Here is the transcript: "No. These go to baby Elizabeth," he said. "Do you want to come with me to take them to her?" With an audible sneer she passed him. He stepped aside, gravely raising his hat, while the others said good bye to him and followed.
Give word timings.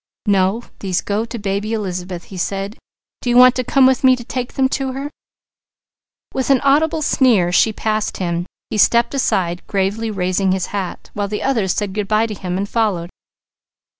"No. 0.25 0.63
These 0.79 1.01
go 1.01 1.25
to 1.25 1.37
baby 1.37 1.73
Elizabeth," 1.73 2.23
he 2.33 2.35
said. 2.37 2.75
"Do 3.21 3.29
you 3.29 3.37
want 3.37 3.53
to 3.53 3.63
come 3.63 3.85
with 3.85 4.03
me 4.03 4.15
to 4.15 4.23
take 4.23 4.53
them 4.53 4.67
to 4.69 4.93
her?" 4.93 5.11
With 6.33 6.49
an 6.49 6.59
audible 6.61 7.03
sneer 7.03 7.51
she 7.51 7.71
passed 7.71 8.17
him. 8.17 8.47
He 8.71 8.79
stepped 8.79 9.13
aside, 9.13 9.61
gravely 9.67 10.09
raising 10.09 10.53
his 10.53 10.65
hat, 10.73 11.11
while 11.13 11.27
the 11.27 11.43
others 11.43 11.73
said 11.75 11.93
good 11.93 12.07
bye 12.07 12.25
to 12.25 12.33
him 12.33 12.57
and 12.57 12.67
followed. 12.67 13.11